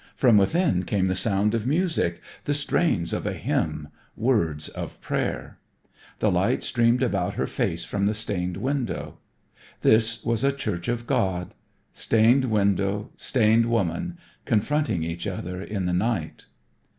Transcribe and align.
From 0.15 0.35
within 0.35 0.81
came 0.83 1.05
the 1.05 1.15
sound 1.15 1.53
of 1.53 1.67
music, 1.67 2.21
the 2.45 2.55
strains 2.55 3.13
of 3.13 3.27
a 3.27 3.33
hymn, 3.33 3.89
words 4.15 4.67
of 4.67 4.99
prayer. 4.99 5.59
The 6.17 6.31
light 6.31 6.63
streamed 6.63 7.03
about 7.03 7.35
her 7.35 7.45
face 7.45 7.85
from 7.85 8.07
the 8.07 8.15
stained 8.15 8.57
window. 8.57 9.19
This 9.81 10.25
was 10.25 10.43
a 10.43 10.51
Church 10.51 10.87
of 10.87 11.05
God. 11.05 11.53
Stained 11.93 12.45
window, 12.45 13.11
stained 13.15 13.67
woman, 13.67 14.17
confronting 14.45 15.03
each 15.03 15.27
other 15.27 15.61
in 15.61 15.85
the 15.85 15.93
night! 15.93 16.47